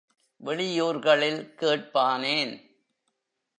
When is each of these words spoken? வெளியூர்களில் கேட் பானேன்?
வெளியூர்களில் 0.41 1.55
கேட் 1.55 1.87
பானேன்? 1.93 2.53